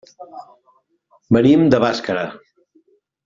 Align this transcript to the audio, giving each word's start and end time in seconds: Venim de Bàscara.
Venim 1.37 1.67
de 1.73 1.81
Bàscara. 1.85 2.25